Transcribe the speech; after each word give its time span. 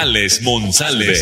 Alex 0.00 0.42
Monsalve. 0.42 1.14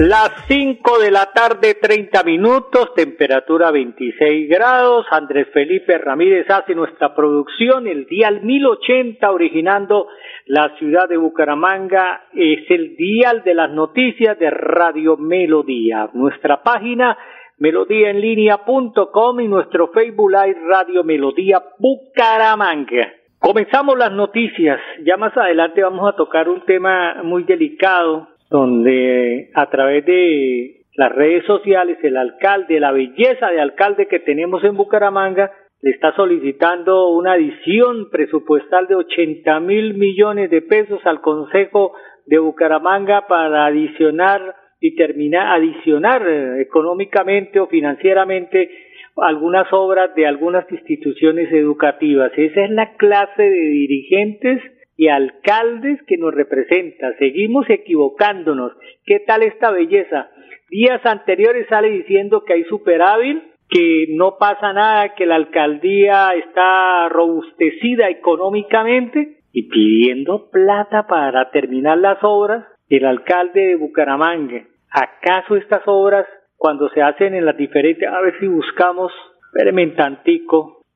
Las 0.00 0.30
5 0.48 0.98
de 0.98 1.10
la 1.12 1.30
tarde, 1.32 1.74
30 1.74 2.24
minutos, 2.24 2.92
temperatura 2.96 3.70
26 3.70 4.48
grados. 4.48 5.06
Andrés 5.10 5.46
Felipe 5.52 5.98
Ramírez 5.98 6.50
hace 6.50 6.74
nuestra 6.74 7.14
producción, 7.14 7.86
el 7.86 8.06
dial 8.06 8.42
1080, 8.42 9.30
originando 9.30 10.08
la 10.46 10.76
ciudad 10.76 11.08
de 11.08 11.16
Bucaramanga. 11.16 12.24
Es 12.32 12.68
el 12.70 12.96
dial 12.96 13.44
de 13.44 13.54
las 13.54 13.70
noticias 13.70 14.36
de 14.36 14.50
Radio 14.50 15.16
Melodía. 15.16 16.10
Nuestra 16.12 16.60
página 16.60 17.16
melodíaenlínea.com 17.58 19.40
y 19.40 19.46
nuestro 19.46 19.92
Facebook 19.92 20.32
Live 20.32 20.58
Radio 20.68 21.04
Melodía 21.04 21.62
Bucaramanga. 21.78 23.23
Comenzamos 23.44 23.98
las 23.98 24.10
noticias. 24.10 24.80
Ya 25.04 25.18
más 25.18 25.36
adelante 25.36 25.82
vamos 25.82 26.08
a 26.08 26.16
tocar 26.16 26.48
un 26.48 26.62
tema 26.64 27.22
muy 27.24 27.44
delicado 27.44 28.26
donde 28.48 29.50
a 29.52 29.68
través 29.68 30.06
de 30.06 30.86
las 30.94 31.12
redes 31.12 31.44
sociales 31.44 31.98
el 32.02 32.16
alcalde, 32.16 32.80
la 32.80 32.90
belleza 32.90 33.48
de 33.48 33.60
alcalde 33.60 34.08
que 34.08 34.20
tenemos 34.20 34.64
en 34.64 34.78
Bucaramanga, 34.78 35.52
le 35.82 35.90
está 35.90 36.16
solicitando 36.16 37.10
una 37.10 37.32
adición 37.32 38.08
presupuestal 38.10 38.86
de 38.86 38.94
80 38.94 39.60
mil 39.60 39.92
millones 39.92 40.48
de 40.48 40.62
pesos 40.62 41.00
al 41.04 41.20
Consejo 41.20 41.92
de 42.24 42.38
Bucaramanga 42.38 43.26
para 43.26 43.66
adicionar 43.66 44.54
y 44.80 44.96
terminar, 44.96 45.48
adicionar 45.48 46.26
eh, 46.26 46.62
económicamente 46.62 47.60
o 47.60 47.66
financieramente 47.66 48.70
algunas 49.16 49.66
obras 49.72 50.14
de 50.14 50.26
algunas 50.26 50.70
instituciones 50.70 51.52
educativas. 51.52 52.32
Esa 52.36 52.64
es 52.64 52.70
la 52.70 52.94
clase 52.96 53.42
de 53.42 53.66
dirigentes 53.68 54.62
y 54.96 55.08
alcaldes 55.08 56.00
que 56.06 56.16
nos 56.16 56.34
representa. 56.34 57.12
Seguimos 57.18 57.68
equivocándonos. 57.68 58.72
¿Qué 59.04 59.20
tal 59.20 59.42
esta 59.42 59.70
belleza? 59.70 60.30
Días 60.70 61.04
anteriores 61.04 61.66
sale 61.68 61.90
diciendo 61.90 62.44
que 62.44 62.54
hay 62.54 62.64
superávit, 62.64 63.42
que 63.68 64.06
no 64.10 64.36
pasa 64.38 64.72
nada, 64.72 65.14
que 65.14 65.26
la 65.26 65.36
alcaldía 65.36 66.30
está 66.34 67.08
robustecida 67.08 68.08
económicamente 68.08 69.38
y 69.52 69.68
pidiendo 69.68 70.50
plata 70.50 71.06
para 71.06 71.50
terminar 71.50 71.98
las 71.98 72.18
obras. 72.22 72.64
El 72.88 73.06
alcalde 73.06 73.68
de 73.68 73.76
Bucaramanga 73.76 74.64
¿Acaso 74.90 75.56
estas 75.56 75.82
obras, 75.86 76.24
cuando 76.64 76.88
se 76.88 77.02
hacen 77.02 77.34
en 77.34 77.44
las 77.44 77.58
diferentes, 77.58 78.08
a 78.08 78.22
ver 78.22 78.40
si 78.40 78.46
buscamos, 78.46 79.12
espéreme 79.52 79.86
tantico, 79.88 80.86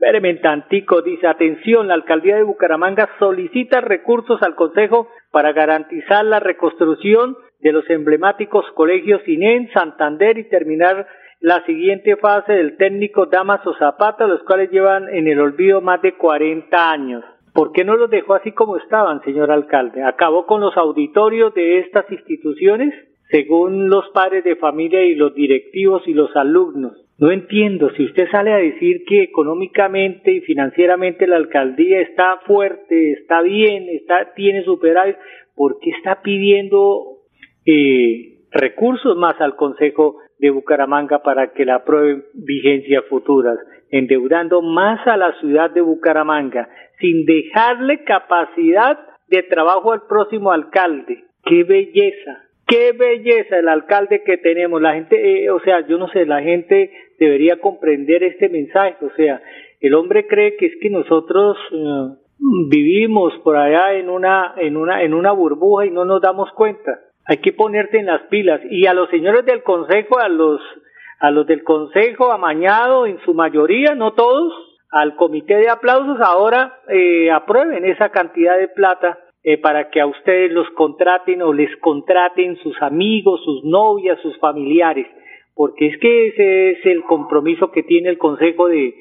tantico, 0.40 1.02
dice, 1.02 1.26
atención, 1.26 1.88
la 1.88 1.92
alcaldía 1.92 2.36
de 2.36 2.42
Bucaramanga 2.42 3.06
solicita 3.18 3.82
recursos 3.82 4.42
al 4.42 4.54
Consejo 4.54 5.10
para 5.30 5.52
garantizar 5.52 6.24
la 6.24 6.40
reconstrucción 6.40 7.36
de 7.60 7.72
los 7.72 7.84
emblemáticos 7.90 8.64
colegios 8.74 9.20
INEN, 9.28 9.68
Santander 9.74 10.38
y 10.38 10.48
terminar 10.48 11.06
la 11.40 11.62
siguiente 11.66 12.16
fase 12.16 12.54
del 12.54 12.78
técnico 12.78 13.26
Damaso 13.26 13.74
Zapata, 13.74 14.26
los 14.26 14.42
cuales 14.44 14.70
llevan 14.70 15.10
en 15.10 15.28
el 15.28 15.38
olvido 15.38 15.82
más 15.82 16.00
de 16.00 16.16
40 16.16 16.90
años. 16.90 17.22
¿Por 17.52 17.72
qué 17.72 17.84
no 17.84 17.94
los 17.94 18.08
dejó 18.08 18.32
así 18.32 18.52
como 18.52 18.78
estaban, 18.78 19.20
señor 19.22 19.50
alcalde? 19.50 20.02
¿Acabó 20.02 20.46
con 20.46 20.62
los 20.62 20.74
auditorios 20.78 21.52
de 21.52 21.80
estas 21.80 22.10
instituciones? 22.10 22.94
Según 23.30 23.88
los 23.88 24.08
padres 24.10 24.44
de 24.44 24.56
familia 24.56 25.02
y 25.04 25.14
los 25.14 25.34
directivos 25.34 26.02
y 26.06 26.14
los 26.14 26.34
alumnos. 26.34 27.04
No 27.18 27.32
entiendo, 27.32 27.90
si 27.96 28.04
usted 28.04 28.30
sale 28.30 28.52
a 28.52 28.58
decir 28.58 29.02
que 29.04 29.22
económicamente 29.22 30.32
y 30.32 30.40
financieramente 30.40 31.26
la 31.26 31.36
alcaldía 31.36 32.00
está 32.00 32.38
fuerte, 32.46 33.12
está 33.12 33.42
bien, 33.42 33.88
está, 33.88 34.32
tiene 34.34 34.62
superávit, 34.62 35.16
¿por 35.56 35.80
qué 35.80 35.90
está 35.90 36.22
pidiendo 36.22 37.18
eh, 37.66 38.38
recursos 38.52 39.16
más 39.16 39.40
al 39.40 39.56
Consejo 39.56 40.18
de 40.38 40.50
Bucaramanga 40.50 41.22
para 41.22 41.52
que 41.52 41.64
la 41.64 41.76
aprueben 41.76 42.24
vigencias 42.34 43.04
futuras, 43.10 43.58
endeudando 43.90 44.62
más 44.62 45.04
a 45.08 45.16
la 45.16 45.38
ciudad 45.40 45.70
de 45.70 45.80
Bucaramanga, 45.80 46.68
sin 47.00 47.24
dejarle 47.26 48.04
capacidad 48.04 48.96
de 49.26 49.42
trabajo 49.42 49.92
al 49.92 50.06
próximo 50.06 50.52
alcalde? 50.52 51.24
¡Qué 51.44 51.64
belleza! 51.64 52.47
Qué 52.68 52.92
belleza 52.92 53.58
el 53.58 53.68
alcalde 53.68 54.22
que 54.22 54.36
tenemos. 54.36 54.80
La 54.82 54.92
gente, 54.92 55.44
eh, 55.44 55.50
o 55.50 55.58
sea, 55.60 55.86
yo 55.86 55.96
no 55.96 56.08
sé, 56.08 56.26
la 56.26 56.42
gente 56.42 56.92
debería 57.18 57.60
comprender 57.60 58.22
este 58.22 58.50
mensaje. 58.50 58.96
O 59.00 59.10
sea, 59.16 59.40
el 59.80 59.94
hombre 59.94 60.26
cree 60.26 60.56
que 60.56 60.66
es 60.66 60.72
que 60.80 60.90
nosotros 60.90 61.56
eh, 61.72 62.14
vivimos 62.68 63.32
por 63.42 63.56
allá 63.56 63.94
en 63.94 64.10
una, 64.10 64.52
en 64.58 64.76
una, 64.76 65.02
en 65.02 65.14
una 65.14 65.32
burbuja 65.32 65.86
y 65.86 65.90
no 65.90 66.04
nos 66.04 66.20
damos 66.20 66.52
cuenta. 66.52 67.00
Hay 67.24 67.38
que 67.38 67.54
ponerte 67.54 68.00
en 68.00 68.06
las 68.06 68.22
pilas. 68.24 68.60
Y 68.70 68.86
a 68.86 68.92
los 68.92 69.08
señores 69.08 69.46
del 69.46 69.62
consejo, 69.62 70.18
a 70.18 70.28
los, 70.28 70.60
a 71.20 71.30
los 71.30 71.46
del 71.46 71.64
consejo 71.64 72.32
amañado 72.32 73.06
en 73.06 73.18
su 73.20 73.32
mayoría, 73.32 73.94
no 73.94 74.12
todos, 74.12 74.52
al 74.90 75.16
comité 75.16 75.56
de 75.56 75.70
aplausos 75.70 76.20
ahora 76.20 76.80
eh, 76.88 77.30
aprueben 77.30 77.86
esa 77.86 78.10
cantidad 78.10 78.58
de 78.58 78.68
plata 78.68 79.18
eh, 79.48 79.56
para 79.56 79.88
que 79.88 79.98
a 79.98 80.06
ustedes 80.06 80.52
los 80.52 80.68
contraten 80.72 81.40
o 81.40 81.54
les 81.54 81.74
contraten 81.76 82.56
sus 82.56 82.76
amigos, 82.82 83.40
sus 83.46 83.64
novias, 83.64 84.20
sus 84.20 84.36
familiares, 84.40 85.06
porque 85.54 85.86
es 85.86 85.98
que 86.00 86.26
ese 86.26 86.70
es 86.72 86.84
el 86.84 87.02
compromiso 87.04 87.70
que 87.70 87.82
tiene 87.82 88.10
el 88.10 88.18
Consejo 88.18 88.68
de, 88.68 88.94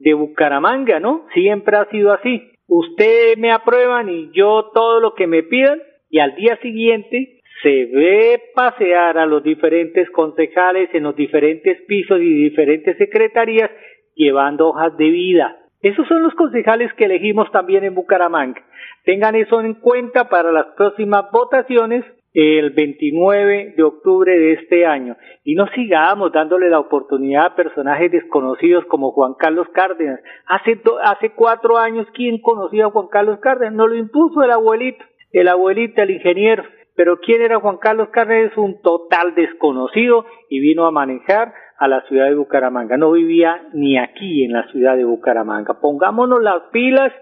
de 0.00 0.12
Bucaramanga, 0.12 1.00
¿no? 1.00 1.24
Siempre 1.32 1.78
ha 1.78 1.86
sido 1.86 2.12
así. 2.12 2.50
Ustedes 2.68 3.38
me 3.38 3.50
aprueban 3.50 4.10
y 4.10 4.30
yo 4.34 4.70
todo 4.74 5.00
lo 5.00 5.14
que 5.14 5.26
me 5.26 5.42
pidan 5.42 5.80
y 6.10 6.18
al 6.18 6.34
día 6.34 6.58
siguiente 6.58 7.40
se 7.62 7.86
ve 7.86 8.42
pasear 8.54 9.16
a 9.16 9.24
los 9.24 9.42
diferentes 9.42 10.10
concejales 10.10 10.90
en 10.92 11.04
los 11.04 11.16
diferentes 11.16 11.80
pisos 11.88 12.20
y 12.20 12.44
diferentes 12.44 12.98
secretarías 12.98 13.70
llevando 14.14 14.68
hojas 14.68 14.94
de 14.98 15.08
vida. 15.08 15.63
Esos 15.84 16.08
son 16.08 16.22
los 16.22 16.34
concejales 16.34 16.90
que 16.94 17.04
elegimos 17.04 17.52
también 17.52 17.84
en 17.84 17.94
Bucaramanga. 17.94 18.58
Tengan 19.04 19.34
eso 19.34 19.60
en 19.60 19.74
cuenta 19.74 20.30
para 20.30 20.50
las 20.50 20.64
próximas 20.78 21.26
votaciones 21.30 22.06
el 22.32 22.70
29 22.70 23.74
de 23.76 23.82
octubre 23.82 24.32
de 24.32 24.54
este 24.54 24.86
año. 24.86 25.14
Y 25.44 25.54
no 25.56 25.66
sigamos 25.74 26.32
dándole 26.32 26.70
la 26.70 26.80
oportunidad 26.80 27.44
a 27.44 27.54
personajes 27.54 28.10
desconocidos 28.10 28.86
como 28.86 29.12
Juan 29.12 29.34
Carlos 29.38 29.66
Cárdenas. 29.74 30.20
Hace, 30.46 30.80
hace 31.02 31.32
cuatro 31.32 31.76
años, 31.76 32.06
¿quién 32.14 32.40
conocía 32.40 32.86
a 32.86 32.90
Juan 32.90 33.08
Carlos 33.08 33.38
Cárdenas? 33.40 33.74
No 33.74 33.86
lo 33.86 33.96
impuso 33.96 34.42
el 34.42 34.52
abuelito, 34.52 35.04
el 35.32 35.48
abuelito, 35.48 36.00
el 36.00 36.12
ingeniero. 36.12 36.64
Pero 36.96 37.18
¿quién 37.18 37.42
era 37.42 37.60
Juan 37.60 37.76
Carlos 37.76 38.08
Cárdenas? 38.08 38.56
Un 38.56 38.80
total 38.80 39.34
desconocido 39.34 40.24
y 40.48 40.60
vino 40.60 40.86
a 40.86 40.90
manejar 40.90 41.52
a 41.78 41.88
la 41.88 42.02
ciudad 42.08 42.26
de 42.26 42.34
Bucaramanga. 42.34 42.96
No 42.96 43.12
vivía 43.12 43.68
ni 43.72 43.98
aquí 43.98 44.44
en 44.44 44.52
la 44.52 44.66
ciudad 44.68 44.96
de 44.96 45.04
Bucaramanga. 45.04 45.80
Pongámonos 45.80 46.42
las 46.42 46.62
pilas 46.72 47.12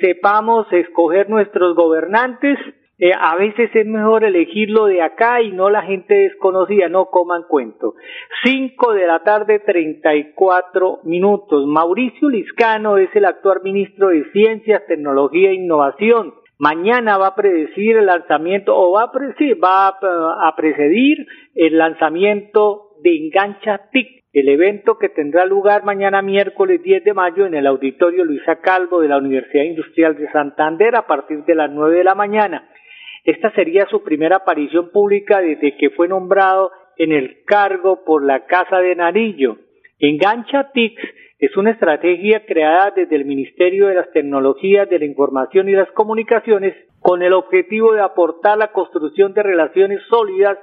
sepamos 0.00 0.66
escoger 0.72 1.28
nuestros 1.28 1.74
gobernantes. 1.74 2.58
Eh, 2.98 3.10
a 3.18 3.34
veces 3.34 3.70
es 3.74 3.86
mejor 3.86 4.22
elegirlo 4.22 4.86
de 4.86 5.02
acá 5.02 5.42
y 5.42 5.50
no 5.50 5.70
la 5.70 5.82
gente 5.82 6.14
desconocida, 6.14 6.88
no 6.88 7.06
coman 7.06 7.42
cuento. 7.48 7.94
Cinco 8.44 8.92
de 8.92 9.06
la 9.08 9.24
tarde, 9.24 9.58
treinta 9.58 10.14
y 10.14 10.32
cuatro 10.34 11.00
minutos. 11.02 11.66
Mauricio 11.66 12.28
Liscano 12.28 12.98
es 12.98 13.08
el 13.16 13.24
actual 13.24 13.60
ministro 13.64 14.08
de 14.08 14.30
Ciencias, 14.30 14.86
Tecnología 14.86 15.50
e 15.50 15.54
Innovación. 15.54 16.34
Mañana 16.58 17.18
va 17.18 17.28
a 17.28 17.34
predecir 17.34 17.96
el 17.96 18.06
lanzamiento, 18.06 18.76
o 18.76 18.92
va 18.92 19.04
a, 19.04 19.10
va 19.10 19.88
a, 19.88 20.48
a 20.48 20.54
precedir 20.54 21.26
el 21.56 21.78
lanzamiento 21.78 22.91
de 23.02 23.16
Engancha 23.16 23.88
TIC, 23.90 24.22
el 24.32 24.48
evento 24.48 24.96
que 24.96 25.08
tendrá 25.08 25.44
lugar 25.44 25.84
mañana 25.84 26.22
miércoles 26.22 26.80
10 26.82 27.04
de 27.04 27.14
mayo 27.14 27.46
en 27.46 27.54
el 27.54 27.66
auditorio 27.66 28.24
Luisa 28.24 28.60
Calvo 28.60 29.00
de 29.00 29.08
la 29.08 29.18
Universidad 29.18 29.64
Industrial 29.64 30.16
de 30.16 30.30
Santander 30.30 30.94
a 30.94 31.06
partir 31.06 31.44
de 31.44 31.54
las 31.54 31.70
9 31.70 31.98
de 31.98 32.04
la 32.04 32.14
mañana. 32.14 32.68
Esta 33.24 33.52
sería 33.52 33.86
su 33.86 34.02
primera 34.02 34.36
aparición 34.36 34.90
pública 34.90 35.40
desde 35.40 35.76
que 35.76 35.90
fue 35.90 36.08
nombrado 36.08 36.70
en 36.96 37.12
el 37.12 37.42
cargo 37.44 38.04
por 38.04 38.24
la 38.24 38.46
Casa 38.46 38.78
de 38.78 38.94
Narillo. 38.94 39.58
Engancha 39.98 40.70
TICS 40.72 41.02
Es 41.38 41.56
una 41.56 41.72
estrategia 41.72 42.46
creada 42.46 42.92
desde 42.94 43.16
el 43.16 43.24
Ministerio 43.24 43.88
de 43.88 43.96
las 43.96 44.10
Tecnologías 44.12 44.88
de 44.88 45.00
la 45.00 45.04
Información 45.04 45.68
y 45.68 45.72
las 45.72 45.90
Comunicaciones 45.90 46.74
con 47.00 47.22
el 47.22 47.32
objetivo 47.32 47.92
de 47.92 48.00
aportar 48.00 48.58
la 48.58 48.68
construcción 48.68 49.34
de 49.34 49.42
relaciones 49.42 50.00
sólidas 50.08 50.56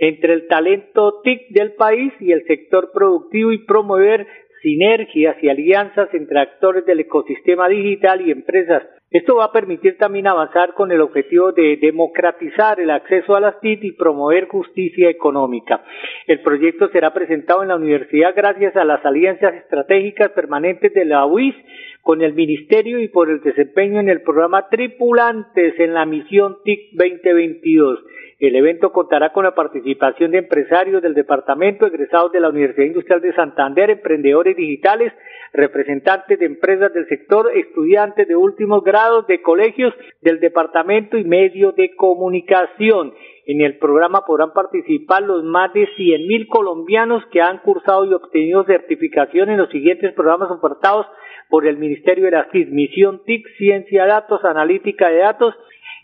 entre 0.00 0.32
el 0.32 0.48
talento 0.48 1.20
TIC 1.22 1.50
del 1.50 1.72
país 1.74 2.12
y 2.20 2.32
el 2.32 2.42
sector 2.46 2.90
productivo 2.92 3.52
y 3.52 3.58
promover 3.58 4.26
sinergias 4.62 5.36
y 5.42 5.48
alianzas 5.48 6.12
entre 6.14 6.40
actores 6.40 6.84
del 6.86 7.00
ecosistema 7.00 7.68
digital 7.68 8.26
y 8.26 8.30
empresas. 8.30 8.82
Esto 9.10 9.36
va 9.36 9.46
a 9.46 9.52
permitir 9.52 9.98
también 9.98 10.26
avanzar 10.26 10.74
con 10.74 10.92
el 10.92 11.00
objetivo 11.00 11.52
de 11.52 11.76
democratizar 11.80 12.80
el 12.80 12.90
acceso 12.90 13.34
a 13.34 13.40
las 13.40 13.60
TIC 13.60 13.84
y 13.84 13.92
promover 13.92 14.46
justicia 14.46 15.10
económica. 15.10 15.82
El 16.26 16.40
proyecto 16.40 16.88
será 16.88 17.12
presentado 17.12 17.62
en 17.62 17.68
la 17.68 17.76
universidad 17.76 18.34
gracias 18.34 18.76
a 18.76 18.84
las 18.84 19.04
alianzas 19.04 19.54
estratégicas 19.54 20.30
permanentes 20.30 20.94
de 20.94 21.04
la 21.04 21.26
UIS 21.26 21.56
con 22.02 22.22
el 22.22 22.34
Ministerio 22.34 23.00
y 23.00 23.08
por 23.08 23.30
el 23.30 23.40
desempeño 23.40 24.00
en 24.00 24.08
el 24.08 24.22
programa 24.22 24.68
Tripulantes 24.68 25.78
en 25.78 25.94
la 25.94 26.06
misión 26.06 26.58
TIC 26.64 26.92
2022. 26.92 28.00
El 28.40 28.56
evento 28.56 28.90
contará 28.90 29.34
con 29.34 29.44
la 29.44 29.54
participación 29.54 30.30
de 30.30 30.38
empresarios 30.38 31.02
del 31.02 31.12
departamento, 31.12 31.86
egresados 31.86 32.32
de 32.32 32.40
la 32.40 32.48
Universidad 32.48 32.86
Industrial 32.86 33.20
de 33.20 33.34
Santander, 33.34 33.90
emprendedores 33.90 34.56
digitales, 34.56 35.12
representantes 35.52 36.38
de 36.38 36.46
empresas 36.46 36.90
del 36.94 37.06
sector, 37.06 37.50
estudiantes 37.54 38.26
de 38.26 38.36
últimos 38.36 38.82
grados 38.82 39.26
de 39.26 39.42
colegios 39.42 39.92
del 40.22 40.40
departamento 40.40 41.18
y 41.18 41.24
medios 41.24 41.76
de 41.76 41.94
comunicación. 41.94 43.12
En 43.46 43.60
el 43.62 43.78
programa 43.78 44.24
podrán 44.26 44.52
participar 44.52 45.22
los 45.22 45.42
más 45.44 45.72
de 45.72 45.88
100.000 45.96 46.48
colombianos 46.48 47.24
que 47.32 47.40
han 47.40 47.58
cursado 47.58 48.04
y 48.04 48.12
obtenido 48.12 48.64
certificación 48.64 49.50
en 49.50 49.58
los 49.58 49.70
siguientes 49.70 50.12
programas 50.14 50.50
ofertados 50.50 51.06
por 51.48 51.66
el 51.66 51.78
Ministerio 51.78 52.26
de 52.26 52.30
la 52.30 52.48
CIS, 52.52 52.70
Misión 52.70 53.22
TIC, 53.24 53.46
Ciencia, 53.56 54.06
Datos, 54.06 54.44
Analítica 54.44 55.10
de 55.10 55.18
Datos. 55.18 55.54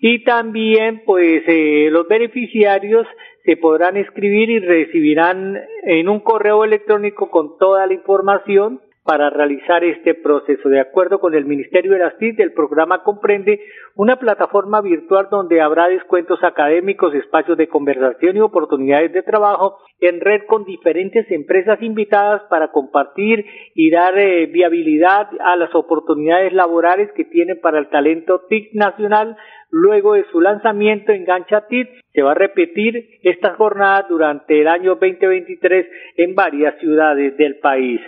Y 0.00 0.24
también 0.24 1.02
pues 1.06 1.42
eh, 1.46 1.88
los 1.90 2.06
beneficiarios 2.08 3.06
se 3.44 3.56
podrán 3.56 3.96
escribir 3.96 4.50
y 4.50 4.58
recibirán 4.58 5.56
en 5.84 6.08
un 6.08 6.20
correo 6.20 6.64
electrónico 6.64 7.30
con 7.30 7.56
toda 7.58 7.86
la 7.86 7.94
información 7.94 8.80
para 9.06 9.31
realizar 9.31 9.85
este 9.85 10.14
proceso. 10.14 10.69
De 10.69 10.81
acuerdo 10.81 11.20
con 11.20 11.35
el 11.35 11.47
Ministerio 11.47 11.93
de 11.93 12.00
las 12.00 12.19
TIC, 12.19 12.41
el 12.41 12.53
programa 12.53 13.03
comprende 13.03 13.61
una 13.94 14.17
plataforma 14.17 14.81
virtual 14.81 15.29
donde 15.31 15.61
habrá 15.61 15.88
descuentos 15.88 16.43
académicos, 16.43 17.14
espacios 17.14 17.56
de 17.56 17.69
conversación 17.69 18.37
y 18.37 18.41
oportunidades 18.41 19.12
de 19.12 19.23
trabajo 19.23 19.79
en 20.00 20.20
red 20.20 20.43
con 20.47 20.64
diferentes 20.64 21.31
empresas 21.31 21.81
invitadas 21.81 22.43
para 22.50 22.73
compartir 22.73 23.47
y 23.75 23.91
dar 23.91 24.19
eh, 24.19 24.47
viabilidad 24.47 25.29
a 25.41 25.56
las 25.56 25.75
oportunidades 25.75 26.53
laborales 26.53 27.11
que 27.12 27.25
tienen 27.25 27.61
para 27.61 27.79
el 27.79 27.88
talento 27.88 28.43
TIC 28.49 28.75
nacional 28.75 29.37
luego 29.70 30.14
de 30.14 30.25
su 30.32 30.41
lanzamiento 30.41 31.12
en 31.12 31.25
Ganchatit. 31.25 31.88
Se 32.12 32.23
va 32.23 32.32
a 32.32 32.35
repetir 32.35 33.19
esta 33.23 33.55
jornada 33.55 34.06
durante 34.08 34.61
el 34.61 34.69
año 34.69 34.97
2023 34.97 35.87
en 36.17 36.35
varias 36.35 36.79
ciudades 36.81 37.37
del 37.37 37.58
país. 37.58 38.00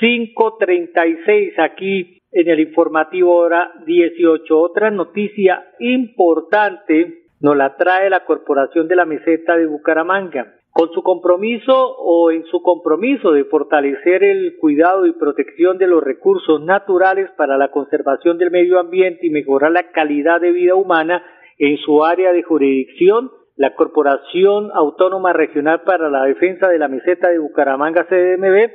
5.36 0.00 1.58
aquí 1.58 2.20
en 2.32 2.48
el 2.48 2.60
informativo 2.60 3.34
hora 3.34 3.72
18. 3.86 4.58
Otra 4.58 4.90
noticia 4.90 5.72
importante 5.78 7.24
nos 7.40 7.56
la 7.56 7.76
trae 7.76 8.10
la 8.10 8.24
Corporación 8.24 8.86
de 8.88 8.96
la 8.96 9.04
Meseta 9.04 9.56
de 9.56 9.66
Bucaramanga. 9.66 10.54
Con 10.72 10.92
su 10.92 11.02
compromiso 11.02 11.74
o 11.74 12.30
en 12.30 12.44
su 12.44 12.62
compromiso 12.62 13.32
de 13.32 13.44
fortalecer 13.44 14.22
el 14.22 14.56
cuidado 14.58 15.04
y 15.06 15.12
protección 15.12 15.78
de 15.78 15.88
los 15.88 16.02
recursos 16.02 16.62
naturales 16.62 17.28
para 17.36 17.58
la 17.58 17.72
conservación 17.72 18.38
del 18.38 18.52
medio 18.52 18.78
ambiente 18.78 19.26
y 19.26 19.30
mejorar 19.30 19.72
la 19.72 19.90
calidad 19.90 20.40
de 20.40 20.52
vida 20.52 20.76
humana 20.76 21.24
en 21.58 21.76
su 21.78 22.04
área 22.04 22.32
de 22.32 22.44
jurisdicción, 22.44 23.32
la 23.56 23.74
Corporación 23.74 24.70
Autónoma 24.72 25.32
Regional 25.32 25.82
para 25.82 26.08
la 26.08 26.24
Defensa 26.24 26.68
de 26.68 26.78
la 26.78 26.88
Meseta 26.88 27.30
de 27.30 27.40
Bucaramanga 27.40 28.04
CDMB 28.04 28.70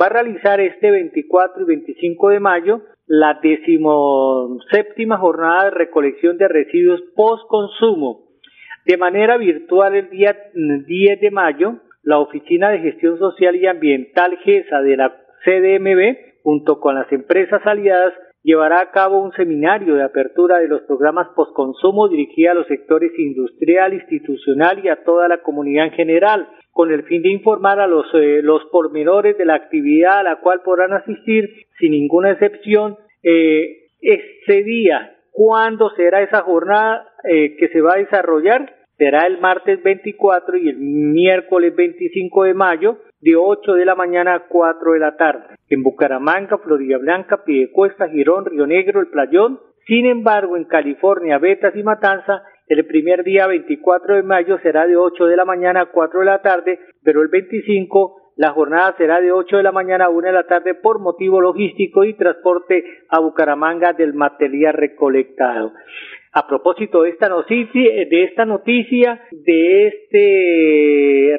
va 0.00 0.06
a 0.06 0.10
realizar 0.10 0.60
este 0.60 0.90
24 0.90 1.62
y 1.62 1.66
25 1.66 2.28
de 2.30 2.40
mayo 2.40 2.82
la 3.06 3.38
decimoséptima 3.42 5.18
jornada 5.18 5.64
de 5.64 5.70
recolección 5.70 6.38
de 6.38 6.48
residuos 6.48 7.02
post 7.14 7.46
consumo 7.48 8.32
de 8.84 8.96
manera 8.96 9.36
virtual, 9.36 9.94
el 9.94 10.10
día 10.10 10.36
10 10.54 11.20
de 11.20 11.30
mayo, 11.30 11.78
la 12.02 12.18
Oficina 12.18 12.70
de 12.70 12.80
Gestión 12.80 13.18
Social 13.18 13.54
y 13.54 13.66
Ambiental 13.66 14.36
GESA 14.38 14.80
de 14.80 14.96
la 14.96 15.16
CDMB, 15.44 16.42
junto 16.42 16.80
con 16.80 16.96
las 16.96 17.10
empresas 17.12 17.64
aliadas, 17.64 18.12
llevará 18.42 18.80
a 18.80 18.90
cabo 18.90 19.22
un 19.22 19.32
seminario 19.32 19.94
de 19.94 20.02
apertura 20.02 20.58
de 20.58 20.68
los 20.68 20.82
programas 20.82 21.28
postconsumo 21.36 22.08
dirigido 22.08 22.52
a 22.52 22.54
los 22.54 22.66
sectores 22.66 23.12
industrial, 23.18 23.94
institucional 23.94 24.84
y 24.84 24.88
a 24.88 25.04
toda 25.04 25.28
la 25.28 25.42
comunidad 25.42 25.86
en 25.86 25.92
general, 25.92 26.48
con 26.70 26.90
el 26.90 27.04
fin 27.04 27.22
de 27.22 27.30
informar 27.30 27.80
a 27.80 27.86
los, 27.86 28.06
eh, 28.14 28.40
los 28.42 28.64
pormenores 28.72 29.36
de 29.38 29.44
la 29.44 29.54
actividad 29.54 30.20
a 30.20 30.22
la 30.22 30.40
cual 30.40 30.62
podrán 30.62 30.92
asistir 30.92 31.48
sin 31.78 31.92
ninguna 31.92 32.32
excepción 32.32 32.96
eh, 33.22 33.88
ese 34.00 34.62
día 34.64 35.16
¿Cuándo 35.32 35.90
será 35.96 36.22
esa 36.22 36.42
jornada 36.42 37.08
eh, 37.24 37.56
que 37.56 37.68
se 37.68 37.80
va 37.80 37.94
a 37.94 37.98
desarrollar? 37.98 38.76
Será 38.98 39.26
el 39.26 39.40
martes 39.40 39.82
24 39.82 40.58
y 40.58 40.68
el 40.68 40.76
miércoles 40.76 41.74
25 41.74 42.44
de 42.44 42.54
mayo 42.54 42.98
de 43.22 43.36
8 43.36 43.74
de 43.74 43.84
la 43.86 43.94
mañana 43.94 44.34
a 44.34 44.46
4 44.48 44.92
de 44.92 44.98
la 44.98 45.16
tarde. 45.16 45.56
En 45.68 45.82
Bucaramanga, 45.82 46.58
Florida 46.58 46.98
Blanca, 46.98 47.44
Piedecuesta, 47.44 48.08
Girón, 48.08 48.44
Río 48.44 48.66
Negro, 48.66 49.00
El 49.00 49.08
Playón. 49.08 49.60
Sin 49.86 50.06
embargo, 50.06 50.56
en 50.56 50.64
California, 50.64 51.38
Betas 51.38 51.74
y 51.74 51.82
Matanza, 51.82 52.42
el 52.66 52.84
primer 52.86 53.24
día 53.24 53.46
24 53.46 54.16
de 54.16 54.22
mayo 54.22 54.58
será 54.62 54.86
de 54.86 54.96
8 54.96 55.26
de 55.26 55.36
la 55.36 55.44
mañana 55.44 55.82
a 55.82 55.86
4 55.86 56.20
de 56.20 56.26
la 56.26 56.42
tarde, 56.42 56.80
pero 57.02 57.22
el 57.22 57.28
25 57.28 58.22
la 58.36 58.50
jornada 58.52 58.94
será 58.96 59.20
de 59.20 59.30
8 59.30 59.58
de 59.58 59.62
la 59.62 59.72
mañana 59.72 60.06
a 60.06 60.10
1 60.10 60.26
de 60.26 60.32
la 60.32 60.46
tarde 60.46 60.74
por 60.74 60.98
motivo 60.98 61.40
logístico 61.40 62.04
y 62.04 62.14
transporte 62.14 62.82
a 63.08 63.20
Bucaramanga 63.20 63.92
del 63.92 64.14
material 64.14 64.74
recolectado. 64.74 65.72
A 66.34 66.46
propósito 66.46 67.02
de 67.02 67.10
esta 67.10 67.28
noticia, 67.28 68.06
de 68.08 68.24
esta 68.24 68.46
noticia, 68.46 69.20
de 69.32 69.88
este, 69.88 71.36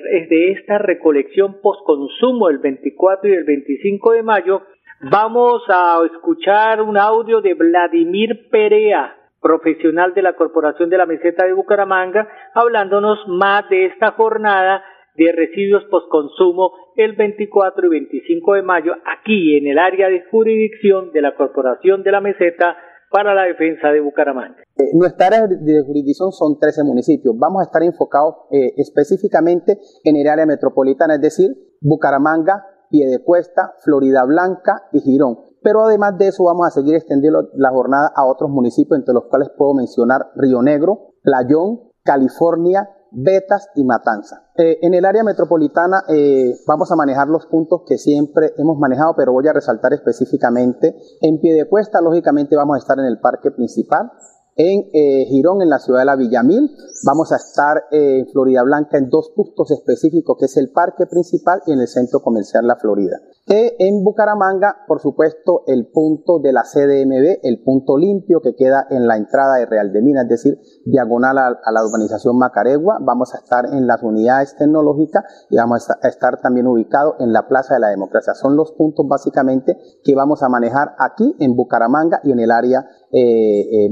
recolección 0.77 1.59
postconsumo 1.63 2.47
el 2.49 2.59
24 2.59 3.27
y 3.27 3.33
el 3.33 3.43
25 3.43 4.11
de 4.11 4.21
mayo, 4.21 4.61
vamos 5.09 5.63
a 5.67 5.99
escuchar 6.05 6.83
un 6.83 6.95
audio 6.99 7.41
de 7.41 7.55
Vladimir 7.55 8.49
Perea, 8.51 9.15
profesional 9.41 10.13
de 10.13 10.21
la 10.21 10.33
Corporación 10.33 10.91
de 10.91 10.97
la 10.99 11.07
Meseta 11.07 11.43
de 11.43 11.53
Bucaramanga, 11.53 12.29
hablándonos 12.53 13.17
más 13.27 13.67
de 13.69 13.85
esta 13.85 14.11
jornada 14.11 14.83
de 15.15 15.31
residuos 15.31 15.85
postconsumo 15.85 16.71
el 16.97 17.13
24 17.13 17.87
y 17.87 17.89
25 17.89 18.53
de 18.53 18.61
mayo 18.61 18.93
aquí 19.05 19.57
en 19.57 19.65
el 19.65 19.79
área 19.79 20.09
de 20.09 20.23
jurisdicción 20.29 21.11
de 21.11 21.21
la 21.21 21.33
Corporación 21.33 22.03
de 22.03 22.11
la 22.11 22.21
Meseta 22.21 22.77
para 23.13 23.35
la 23.35 23.43
defensa 23.43 23.89
de 23.89 24.01
Bucaramanga. 24.01 24.63
Eh, 24.75 24.89
nuestra 24.95 25.27
área 25.27 25.45
de 25.45 25.83
jurisdicción 25.85 26.31
son 26.31 26.57
13 26.59 26.83
municipios. 26.83 27.35
Vamos 27.37 27.61
a 27.61 27.65
estar 27.65 27.83
enfocados 27.83 28.37
eh, 28.49 28.73
específicamente 28.77 29.77
en 30.03 30.15
el 30.15 30.27
área 30.27 30.47
metropolitana, 30.47 31.13
es 31.13 31.21
decir, 31.21 31.51
Bucaramanga, 31.79 32.65
Piedecuesta, 32.89 33.75
Florida 33.83 34.25
Blanca 34.25 34.89
y 34.91 35.01
Girón. 35.01 35.37
Pero 35.61 35.83
además 35.83 36.17
de 36.17 36.29
eso 36.29 36.45
vamos 36.45 36.65
a 36.65 36.71
seguir 36.71 36.95
extendiendo 36.95 37.49
la 37.53 37.69
jornada 37.69 38.11
a 38.15 38.25
otros 38.25 38.49
municipios, 38.49 38.97
entre 38.97 39.13
los 39.13 39.25
cuales 39.25 39.49
puedo 39.55 39.75
mencionar 39.75 40.31
Río 40.35 40.63
Negro, 40.63 41.13
Playón, 41.21 41.81
California, 42.03 42.89
Betas 43.13 43.69
y 43.75 43.83
Matanza. 43.83 44.47
Eh, 44.57 44.79
en 44.81 44.93
el 44.93 45.05
área 45.05 45.23
metropolitana 45.23 46.03
eh, 46.09 46.55
vamos 46.67 46.91
a 46.91 46.95
manejar 46.95 47.27
los 47.27 47.45
puntos 47.45 47.83
que 47.87 47.97
siempre 47.97 48.53
hemos 48.57 48.77
manejado, 48.77 49.13
pero 49.15 49.31
voy 49.31 49.47
a 49.47 49.53
resaltar 49.53 49.93
específicamente. 49.93 50.97
En 51.21 51.39
pie 51.39 51.53
de 51.53 51.69
cuesta, 51.69 52.01
lógicamente, 52.01 52.55
vamos 52.55 52.75
a 52.75 52.79
estar 52.79 52.97
en 52.99 53.05
el 53.05 53.19
parque 53.19 53.51
principal. 53.51 54.11
En 54.55 54.89
eh, 54.93 55.25
Girón, 55.29 55.61
en 55.63 55.69
la 55.69 55.79
ciudad 55.79 55.99
de 55.99 56.05
la 56.05 56.15
Villamil, 56.15 56.69
vamos 57.05 57.31
a 57.31 57.37
estar 57.37 57.85
en 57.91 58.27
Florida 58.27 58.61
Blanca 58.61 58.99
en 58.99 59.09
dos 59.09 59.31
puntos 59.35 59.71
específicos, 59.71 60.37
que 60.39 60.45
es 60.45 60.57
el 60.57 60.71
parque 60.71 61.07
principal 61.07 61.61
y 61.65 61.71
en 61.71 61.81
el 61.81 61.87
centro 61.87 62.19
comercial 62.19 62.67
La 62.67 62.75
Florida. 62.75 63.19
En 63.45 64.03
Bucaramanga, 64.03 64.85
por 64.87 65.01
supuesto, 65.01 65.63
el 65.67 65.87
punto 65.87 66.39
de 66.39 66.53
la 66.53 66.63
CDMB, 66.63 67.39
el 67.43 67.61
punto 67.63 67.97
limpio 67.97 68.41
que 68.41 68.55
queda 68.55 68.87
en 68.89 69.05
la 69.05 69.17
entrada 69.17 69.55
de 69.55 69.65
Real 69.65 69.91
de 69.91 70.01
Minas, 70.01 70.23
es 70.23 70.29
decir, 70.29 70.59
diagonal 70.85 71.37
a, 71.37 71.71
la 71.71 71.85
urbanización 71.85 72.37
Macaregua. 72.37 72.99
Vamos 73.01 73.33
a 73.33 73.39
estar 73.39 73.65
en 73.65 73.85
las 73.85 74.01
unidades 74.01 74.55
tecnológicas 74.55 75.25
y 75.49 75.57
vamos 75.57 75.89
a 75.89 76.07
estar 76.07 76.41
también 76.41 76.67
ubicados 76.67 77.15
en 77.19 77.33
la 77.33 77.47
Plaza 77.47 77.73
de 77.73 77.81
la 77.81 77.89
Democracia. 77.89 78.33
Son 78.33 78.55
los 78.55 78.71
puntos 78.71 79.07
básicamente 79.07 79.77
que 80.03 80.15
vamos 80.15 80.41
a 80.41 80.47
manejar 80.47 80.95
aquí 80.97 81.35
en 81.39 81.55
Bucaramanga 81.55 82.21
y 82.23 82.31
en 82.31 82.39
el 82.39 82.51
área 82.51 82.87
eh, 83.11 83.85
eh, 83.85 83.89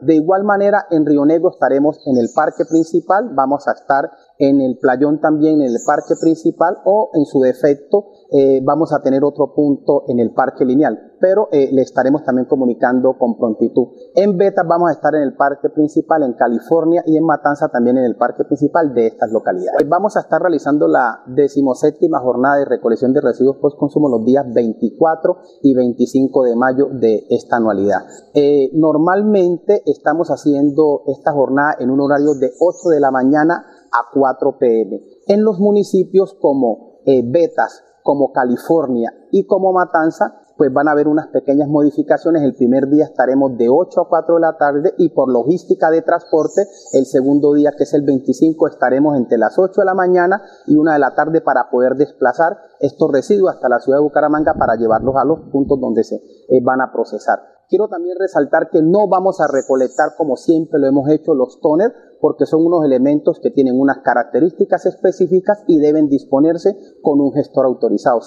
De 0.00 0.16
igual 0.16 0.42
manera, 0.42 0.86
en 0.90 1.06
Río 1.06 1.24
Negro 1.24 1.50
estaremos 1.50 2.00
en 2.06 2.16
el 2.16 2.30
parque 2.34 2.64
principal, 2.64 3.30
vamos 3.32 3.68
a 3.68 3.72
estar 3.72 4.10
en 4.42 4.60
el 4.60 4.76
playón 4.76 5.20
también, 5.20 5.60
en 5.60 5.68
el 5.68 5.78
parque 5.86 6.14
principal 6.20 6.78
o 6.84 7.10
en 7.14 7.24
su 7.26 7.40
defecto 7.40 8.06
eh, 8.32 8.60
vamos 8.64 8.92
a 8.92 9.00
tener 9.00 9.22
otro 9.22 9.54
punto 9.54 10.02
en 10.08 10.18
el 10.18 10.32
parque 10.32 10.64
lineal, 10.64 11.12
pero 11.20 11.48
eh, 11.52 11.68
le 11.70 11.82
estaremos 11.82 12.24
también 12.24 12.46
comunicando 12.46 13.16
con 13.18 13.36
prontitud. 13.36 13.88
En 14.16 14.36
Beta 14.36 14.62
vamos 14.66 14.88
a 14.88 14.94
estar 14.94 15.14
en 15.14 15.22
el 15.22 15.36
parque 15.36 15.68
principal 15.68 16.24
en 16.24 16.32
California 16.32 17.04
y 17.06 17.16
en 17.16 17.24
Matanza 17.24 17.68
también 17.68 17.98
en 17.98 18.04
el 18.04 18.16
parque 18.16 18.44
principal 18.44 18.92
de 18.94 19.08
estas 19.08 19.30
localidades. 19.30 19.88
Vamos 19.88 20.16
a 20.16 20.20
estar 20.20 20.40
realizando 20.40 20.88
la 20.88 21.22
decimoséptima 21.26 22.18
jornada 22.18 22.56
de 22.56 22.64
recolección 22.64 23.12
de 23.12 23.20
residuos 23.20 23.58
post 23.58 23.78
consumo 23.78 24.08
los 24.08 24.24
días 24.24 24.44
24 24.52 25.36
y 25.62 25.74
25 25.74 26.44
de 26.44 26.56
mayo 26.56 26.88
de 26.90 27.26
esta 27.30 27.58
anualidad. 27.58 28.00
Eh, 28.34 28.70
normalmente 28.72 29.82
estamos 29.86 30.30
haciendo 30.30 31.02
esta 31.06 31.32
jornada 31.32 31.76
en 31.78 31.90
un 31.90 32.00
horario 32.00 32.34
de 32.34 32.50
8 32.58 32.88
de 32.88 32.98
la 32.98 33.12
mañana 33.12 33.66
a 33.92 34.10
4 34.12 34.58
pm. 34.58 35.00
En 35.26 35.44
los 35.44 35.58
municipios 35.58 36.34
como 36.40 37.02
Betas, 37.04 37.82
como 38.02 38.32
California 38.32 39.12
y 39.30 39.46
como 39.46 39.72
Matanza, 39.72 40.42
pues 40.56 40.72
van 40.72 40.88
a 40.88 40.92
haber 40.92 41.08
unas 41.08 41.28
pequeñas 41.28 41.68
modificaciones. 41.68 42.42
El 42.42 42.54
primer 42.54 42.88
día 42.88 43.04
estaremos 43.04 43.56
de 43.56 43.68
8 43.68 44.00
a 44.00 44.08
4 44.08 44.34
de 44.36 44.40
la 44.40 44.56
tarde 44.56 44.94
y 44.98 45.08
por 45.10 45.28
logística 45.28 45.90
de 45.90 46.02
transporte, 46.02 46.66
el 46.92 47.06
segundo 47.06 47.52
día, 47.54 47.72
que 47.76 47.84
es 47.84 47.94
el 47.94 48.02
25, 48.02 48.68
estaremos 48.68 49.16
entre 49.16 49.38
las 49.38 49.58
8 49.58 49.80
de 49.80 49.84
la 49.84 49.94
mañana 49.94 50.42
y 50.66 50.76
1 50.76 50.92
de 50.92 50.98
la 50.98 51.14
tarde 51.14 51.40
para 51.40 51.70
poder 51.70 51.94
desplazar 51.94 52.58
estos 52.80 53.10
residuos 53.10 53.54
hasta 53.54 53.68
la 53.68 53.80
ciudad 53.80 53.98
de 53.98 54.04
Bucaramanga 54.04 54.54
para 54.54 54.76
llevarlos 54.76 55.16
a 55.16 55.24
los 55.24 55.40
puntos 55.50 55.80
donde 55.80 56.04
se 56.04 56.16
eh, 56.16 56.60
van 56.62 56.80
a 56.80 56.92
procesar. 56.92 57.40
Quiero 57.72 57.88
también 57.88 58.18
resaltar 58.20 58.68
que 58.68 58.82
no 58.82 59.08
vamos 59.08 59.40
a 59.40 59.46
recolectar 59.50 60.10
como 60.18 60.36
siempre 60.36 60.78
lo 60.78 60.88
hemos 60.88 61.08
hecho 61.08 61.32
los 61.32 61.58
toners, 61.62 61.94
porque 62.20 62.44
son 62.44 62.66
unos 62.66 62.84
elementos 62.84 63.40
que 63.40 63.50
tienen 63.50 63.80
unas 63.80 64.00
características 64.04 64.84
específicas 64.84 65.64
y 65.66 65.78
deben 65.78 66.10
disponerse 66.10 66.76
con 67.00 67.18
un 67.22 67.32
gestor 67.32 67.64
autorizado. 67.64 68.20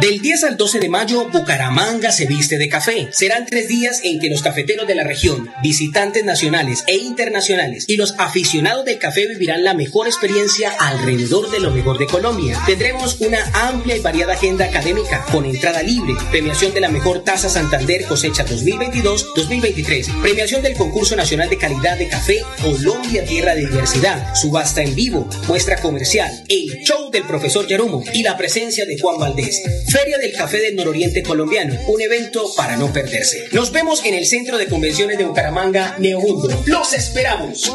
Del 0.00 0.20
10 0.20 0.44
al 0.44 0.56
12 0.56 0.80
de 0.80 0.88
mayo, 0.88 1.28
Bucaramanga 1.30 2.10
se 2.10 2.26
viste 2.26 2.58
de 2.58 2.68
café. 2.68 3.08
Serán 3.12 3.46
tres 3.46 3.68
días 3.68 4.00
en 4.02 4.18
que 4.18 4.28
los 4.28 4.42
cafeteros 4.42 4.88
de 4.88 4.96
la 4.96 5.04
región, 5.04 5.48
visitantes 5.62 6.24
nacionales 6.24 6.82
e 6.88 6.96
internacionales 6.96 7.84
y 7.86 7.96
los 7.96 8.14
aficionados 8.18 8.84
del 8.84 8.98
café 8.98 9.28
vivirán 9.28 9.62
la 9.62 9.72
mejor 9.72 10.08
experiencia 10.08 10.72
alrededor 10.80 11.48
de 11.52 11.60
lo 11.60 11.70
mejor 11.70 11.98
de 11.98 12.06
Colombia. 12.06 12.60
Tendremos 12.66 13.20
una 13.20 13.38
amplia 13.54 13.96
y 13.96 14.00
variada 14.00 14.32
agenda 14.32 14.64
académica 14.64 15.24
con 15.30 15.44
entrada 15.44 15.80
libre, 15.82 16.14
premiación 16.32 16.74
de 16.74 16.80
la 16.80 16.88
mejor 16.88 17.22
tasa 17.22 17.48
Santander 17.48 18.04
cosecha 18.06 18.44
2022-2023, 18.44 20.22
premiación 20.22 20.62
del 20.62 20.74
concurso 20.74 21.14
nacional 21.14 21.48
de 21.48 21.58
calidad 21.58 21.96
de 21.96 22.08
café 22.08 22.42
Colombia 22.60 23.24
Tierra 23.24 23.54
de 23.54 23.66
Diversidad, 23.66 24.34
subasta 24.34 24.82
en 24.82 24.94
vivo, 24.96 25.28
muestra 25.46 25.76
comercial, 25.76 26.32
el 26.48 26.82
show 26.82 27.12
del 27.12 27.22
profesor 27.22 27.68
Yarumo 27.68 28.02
y 28.12 28.24
la 28.24 28.36
presencia 28.36 28.84
de 28.86 28.98
Juan 28.98 29.20
Valdés. 29.20 29.62
Feria 29.88 30.18
del 30.18 30.32
Café 30.32 30.58
del 30.58 30.76
Nororiente 30.76 31.22
Colombiano, 31.22 31.76
un 31.88 32.00
evento 32.00 32.50
para 32.56 32.76
no 32.76 32.92
perderse. 32.92 33.48
Nos 33.52 33.70
vemos 33.70 34.04
en 34.04 34.14
el 34.14 34.26
Centro 34.26 34.58
de 34.58 34.66
Convenciones 34.66 35.18
de 35.18 35.24
Bucaramanga, 35.24 35.96
Neomundo. 35.98 36.48
¡Los 36.66 36.92
esperamos! 36.92 37.70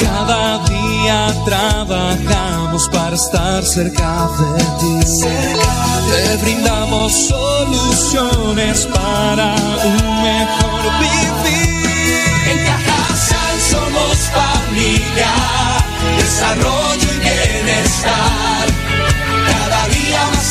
Cada 0.00 0.64
día 0.68 1.34
trabajamos 1.44 2.88
para 2.88 3.16
estar 3.16 3.64
cerca 3.64 4.28
de 4.38 4.64
ti. 4.80 5.22
Te 6.10 6.36
brindamos 6.42 7.12
soluciones 7.12 8.86
para 8.86 9.54
un 9.84 10.22
mejor 10.22 10.82
vivir. 10.98 11.92
En 12.50 12.64
Cajasal 12.64 13.60
somos 13.60 14.16
familia, 14.30 15.30
desarrollo 16.18 17.08
y 17.14 17.18
bienestar 17.20 18.61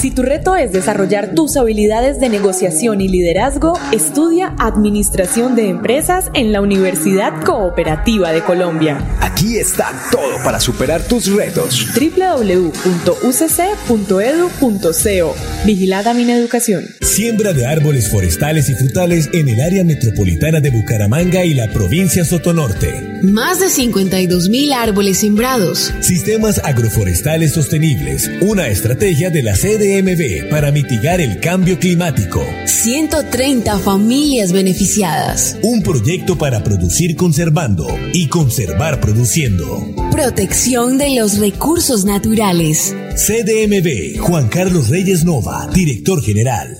Si 0.00 0.10
tu 0.10 0.22
reto 0.22 0.56
es 0.56 0.72
desarrollar 0.72 1.34
tus 1.34 1.58
habilidades 1.58 2.18
de 2.20 2.30
negociación 2.30 3.02
y 3.02 3.08
liderazgo, 3.08 3.78
estudia 3.92 4.54
Administración 4.58 5.54
de 5.56 5.68
Empresas 5.68 6.30
en 6.32 6.52
la 6.52 6.62
Universidad 6.62 7.44
Cooperativa 7.44 8.32
de 8.32 8.42
Colombia. 8.42 9.04
Aquí 9.20 9.58
está 9.58 9.92
todo 10.10 10.42
para 10.42 10.58
superar 10.58 11.02
tus 11.02 11.30
retos. 11.30 11.86
www.ucc.edu.co 11.94 12.70
Vigilada 15.66 16.12
Educación. 16.12 16.86
Siembra 17.02 17.52
de 17.52 17.66
árboles 17.66 18.08
forestales 18.08 18.70
y 18.70 18.74
frutales 18.76 19.28
en 19.34 19.50
el 19.50 19.60
área 19.60 19.84
metropolitana 19.84 20.60
de 20.60 20.70
Bucaramanga 20.70 21.44
y 21.44 21.52
la 21.52 21.70
provincia 21.72 22.24
Sotonorte. 22.24 23.20
Más 23.22 23.60
de 23.60 23.68
52 23.68 24.48
mil 24.48 24.72
árboles 24.72 25.18
sembrados. 25.18 25.92
Sistemas 26.00 26.58
agroforestales 26.64 27.52
sostenibles. 27.52 28.30
Una 28.40 28.68
estrategia 28.68 29.28
de 29.28 29.42
la 29.42 29.54
sede 29.56 29.89
para 30.50 30.70
mitigar 30.70 31.20
el 31.20 31.40
cambio 31.40 31.76
climático. 31.76 32.40
130 32.64 33.76
familias 33.80 34.52
beneficiadas. 34.52 35.56
Un 35.62 35.82
proyecto 35.82 36.38
para 36.38 36.62
producir 36.62 37.16
conservando 37.16 37.88
y 38.12 38.28
conservar 38.28 39.00
produciendo. 39.00 39.84
Protección 40.12 40.96
de 40.96 41.16
los 41.16 41.38
recursos 41.38 42.04
naturales. 42.04 42.94
CDMB, 43.16 44.20
Juan 44.20 44.48
Carlos 44.48 44.88
Reyes 44.90 45.24
Nova, 45.24 45.68
director 45.74 46.22
general. 46.22 46.79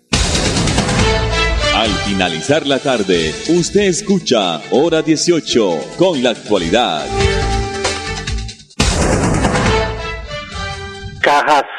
Al 1.76 1.90
finalizar 1.90 2.66
la 2.66 2.80
tarde, 2.80 3.32
usted 3.50 3.84
escucha 3.84 4.60
Hora 4.72 5.04
18 5.04 5.80
con 5.98 6.24
la 6.24 6.32
actualidad. 6.32 7.06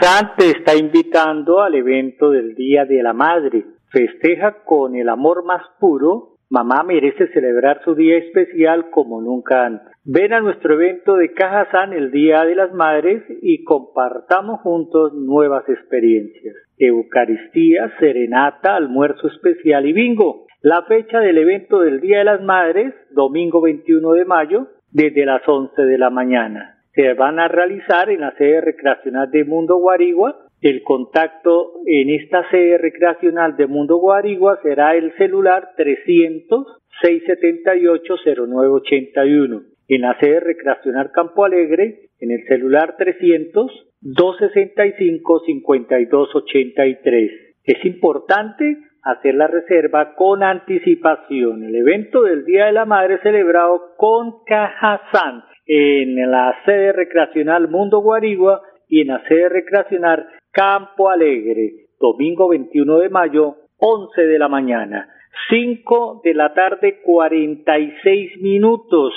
Cajazán 0.00 0.32
te 0.38 0.50
está 0.50 0.74
invitando 0.76 1.60
al 1.60 1.74
evento 1.74 2.30
del 2.30 2.54
Día 2.54 2.86
de 2.86 3.02
la 3.02 3.12
Madre. 3.12 3.66
festeja 3.92 4.62
con 4.64 4.94
el 4.94 5.10
amor 5.10 5.44
más 5.44 5.62
puro, 5.78 6.36
mamá 6.48 6.84
merece 6.84 7.26
celebrar 7.34 7.82
su 7.84 7.94
día 7.94 8.16
especial 8.16 8.88
como 8.90 9.20
nunca 9.20 9.66
antes. 9.66 9.92
Ven 10.04 10.32
a 10.32 10.40
nuestro 10.40 10.74
evento 10.74 11.16
de 11.16 11.34
Cajazán 11.34 11.92
el 11.92 12.10
Día 12.12 12.44
de 12.44 12.54
las 12.54 12.72
Madres 12.72 13.24
y 13.42 13.62
compartamos 13.64 14.60
juntos 14.60 15.12
nuevas 15.12 15.68
experiencias. 15.68 16.54
Eucaristía, 16.78 17.92
serenata, 17.98 18.76
almuerzo 18.76 19.28
especial 19.28 19.86
y 19.86 19.92
bingo. 19.92 20.46
La 20.62 20.82
fecha 20.84 21.20
del 21.20 21.36
evento 21.36 21.80
del 21.80 22.00
Día 22.00 22.18
de 22.18 22.24
las 22.24 22.42
Madres, 22.42 22.94
domingo 23.10 23.60
21 23.60 24.12
de 24.12 24.24
mayo, 24.24 24.68
desde 24.92 25.26
las 25.26 25.46
11 25.46 25.82
de 25.82 25.98
la 25.98 26.08
mañana. 26.08 26.79
Se 27.00 27.14
van 27.14 27.38
a 27.38 27.48
realizar 27.48 28.10
en 28.10 28.20
la 28.20 28.32
sede 28.36 28.60
recreacional 28.60 29.30
de 29.30 29.46
Mundo 29.46 29.76
Guarigua. 29.76 30.36
El 30.60 30.82
contacto 30.82 31.80
en 31.86 32.10
esta 32.10 32.46
sede 32.50 32.76
recreacional 32.76 33.56
de 33.56 33.66
Mundo 33.66 33.96
Guarigua 33.96 34.58
será 34.62 34.94
el 34.94 35.10
celular 35.16 35.70
300 35.78 36.66
678 37.00 38.16
0981. 38.46 39.62
En 39.88 40.02
la 40.02 40.18
sede 40.20 40.40
recreacional 40.40 41.10
Campo 41.10 41.46
Alegre, 41.46 42.10
en 42.18 42.32
el 42.32 42.46
celular 42.46 42.96
300 42.98 43.72
265 44.02 45.42
5283. 45.46 47.30
Es 47.64 47.84
importante 47.86 48.76
hacer 49.02 49.34
la 49.34 49.46
reserva 49.46 50.14
con 50.14 50.42
anticipación. 50.42 51.64
El 51.64 51.76
evento 51.76 52.22
del 52.22 52.44
Día 52.44 52.66
de 52.66 52.72
la 52.72 52.84
Madre 52.84 53.18
celebrado 53.22 53.94
con 53.96 54.44
Cajazán 54.44 55.44
en 55.66 56.30
la 56.30 56.54
sede 56.64 56.92
recreacional 56.92 57.68
Mundo 57.68 58.00
Guarigua 58.00 58.62
y 58.88 59.02
en 59.02 59.08
la 59.08 59.22
sede 59.28 59.48
recreacional 59.48 60.26
Campo 60.52 61.08
Alegre, 61.08 61.86
domingo 62.00 62.48
21 62.48 62.98
de 62.98 63.08
mayo, 63.08 63.56
11 63.78 64.22
de 64.22 64.38
la 64.38 64.48
mañana. 64.48 65.08
5 65.48 66.22
de 66.24 66.34
la 66.34 66.52
tarde, 66.54 67.00
46 67.02 68.40
minutos. 68.40 69.14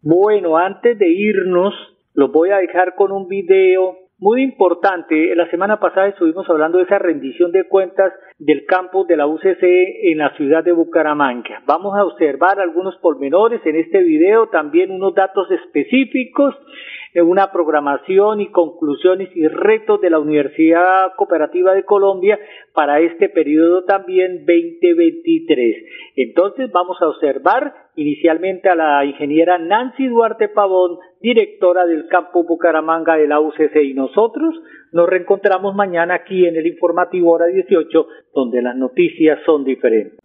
Bueno, 0.00 0.56
antes 0.58 0.98
de 0.98 1.08
irnos, 1.08 1.74
los 2.14 2.32
voy 2.32 2.50
a 2.50 2.58
dejar 2.58 2.94
con 2.96 3.12
un 3.12 3.28
video 3.28 3.96
muy 4.22 4.40
importante. 4.44 5.34
La 5.34 5.50
semana 5.50 5.80
pasada 5.80 6.06
estuvimos 6.06 6.48
hablando 6.48 6.78
de 6.78 6.84
esa 6.84 7.00
rendición 7.00 7.50
de 7.50 7.66
cuentas 7.66 8.12
del 8.38 8.64
campus 8.66 9.08
de 9.08 9.16
la 9.16 9.26
UCC 9.26 9.62
en 9.62 10.18
la 10.18 10.30
ciudad 10.36 10.62
de 10.62 10.70
Bucaramanga. 10.70 11.60
Vamos 11.66 11.98
a 11.98 12.04
observar 12.04 12.60
algunos 12.60 12.96
pormenores 12.98 13.60
en 13.66 13.74
este 13.74 14.00
video, 14.00 14.48
también 14.48 14.92
unos 14.92 15.12
datos 15.16 15.50
específicos 15.50 16.54
una 17.20 17.52
programación 17.52 18.40
y 18.40 18.50
conclusiones 18.50 19.28
y 19.34 19.46
retos 19.46 20.00
de 20.00 20.08
la 20.08 20.18
Universidad 20.18 21.12
Cooperativa 21.16 21.74
de 21.74 21.84
Colombia 21.84 22.38
para 22.72 23.00
este 23.00 23.28
periodo 23.28 23.84
también 23.84 24.46
2023. 24.46 25.76
Entonces 26.16 26.70
vamos 26.72 26.96
a 27.02 27.08
observar 27.08 27.74
inicialmente 27.96 28.68
a 28.68 28.74
la 28.74 29.04
ingeniera 29.04 29.58
Nancy 29.58 30.06
Duarte 30.06 30.48
Pavón, 30.48 30.98
directora 31.20 31.86
del 31.86 32.06
campo 32.08 32.44
Bucaramanga 32.44 33.16
de 33.16 33.28
la 33.28 33.40
UCC 33.40 33.76
y 33.84 33.94
nosotros 33.94 34.54
nos 34.92 35.08
reencontramos 35.08 35.74
mañana 35.74 36.14
aquí 36.14 36.46
en 36.46 36.56
el 36.56 36.66
informativo 36.66 37.32
hora 37.32 37.46
18 37.46 38.06
donde 38.34 38.62
las 38.62 38.76
noticias 38.76 39.38
son 39.44 39.64
diferentes. 39.64 40.18